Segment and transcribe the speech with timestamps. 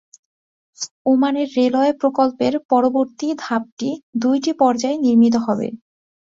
[1.05, 3.89] ওমানের রেলওয়ে প্রকল্পের পরবর্তী ধাপটি
[4.21, 5.67] দুইটি পর্যায়ে নির্মিত হবে।